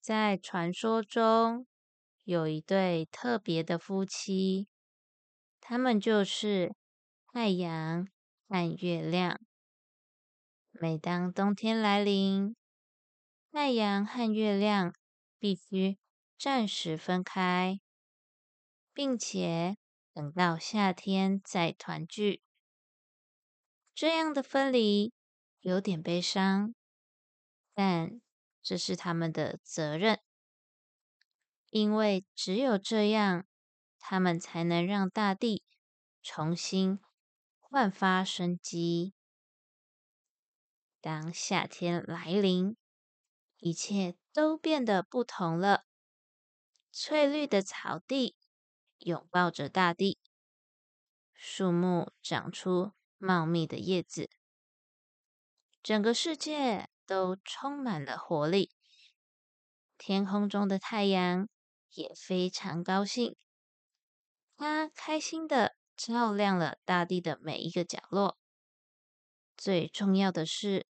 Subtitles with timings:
[0.00, 1.66] 在传说中，
[2.24, 4.68] 有一对特别的夫妻，
[5.60, 6.74] 他们就是
[7.26, 8.08] 太阳
[8.48, 9.40] 和月亮。
[10.70, 12.54] 每当冬天来临，
[13.50, 14.94] 太阳和月亮
[15.38, 15.98] 必须
[16.38, 17.80] 暂时分开，
[18.92, 19.76] 并且
[20.14, 22.42] 等到夏天再团聚。
[23.94, 25.12] 这样的分离
[25.60, 26.74] 有点悲伤，
[27.74, 28.20] 但
[28.62, 30.20] 这是他们的责任，
[31.70, 33.46] 因为只有这样，
[33.98, 35.64] 他们才能让大地
[36.22, 37.00] 重新
[37.58, 39.14] 焕发生机。
[41.00, 42.76] 当夏天来临，
[43.58, 45.84] 一切都变得不同了。
[46.90, 48.36] 翠绿的草地
[48.98, 50.18] 拥抱着大地，
[51.32, 52.92] 树木长出。
[53.20, 54.30] 茂密的叶子，
[55.82, 58.70] 整个世界都充满了活力。
[59.96, 61.48] 天空中的太阳
[61.94, 63.34] 也非常高兴，
[64.58, 68.36] 它开心的照亮了大地的每一个角落。
[69.56, 70.86] 最重要的是，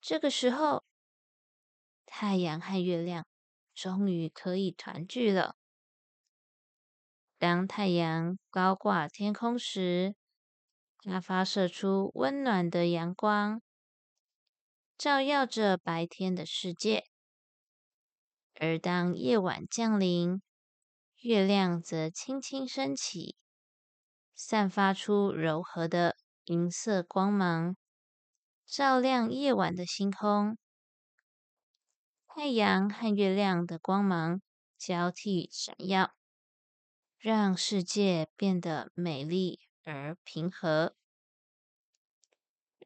[0.00, 0.84] 这个时候，
[2.06, 3.26] 太阳和月亮
[3.74, 5.56] 终于可以团聚了。
[7.36, 10.16] 当太阳高挂天空时，
[10.98, 13.62] 它发射出温暖的阳光，
[14.98, 17.04] 照耀着白天的世界；
[18.54, 20.42] 而当夜晚降临，
[21.22, 23.36] 月亮则轻轻升起，
[24.34, 27.76] 散发出柔和的银色光芒，
[28.66, 30.58] 照亮夜晚的星空。
[32.26, 34.42] 太阳和月亮的光芒
[34.76, 36.12] 交替闪耀，
[37.18, 39.60] 让世界变得美丽。
[39.84, 40.94] 而平和。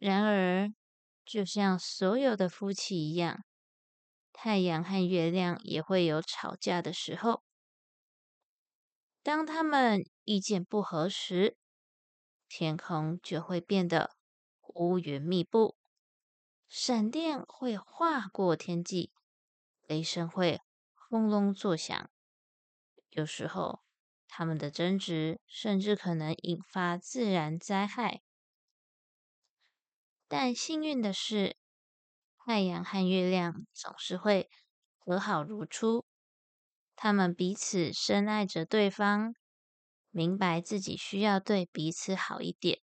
[0.00, 0.72] 然而，
[1.28, 3.44] 就像所有的夫妻一样，
[4.32, 7.42] 太阳和月亮也会有吵架的时候。
[9.22, 11.58] 当他们意见不合时，
[12.48, 14.16] 天空就会变得
[14.74, 15.76] 乌云密布，
[16.66, 19.12] 闪电会划过天际，
[19.86, 20.62] 雷声会
[20.94, 22.10] 轰隆作响。
[23.10, 23.82] 有时候。
[24.30, 28.20] 他们的争执甚至可能引发自然灾害，
[30.30, 31.56] 但幸运的是，
[32.36, 34.50] 太阳和月亮总是会
[34.98, 36.04] 和好如初。
[36.94, 39.34] 他们彼此深爱着对方，
[40.10, 42.78] 明白自己需要对彼此好一点。